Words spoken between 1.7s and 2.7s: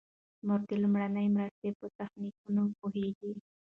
په تخنیکونو